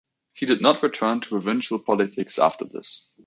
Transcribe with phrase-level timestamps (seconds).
[0.33, 3.05] He did not return to provincial politics after this.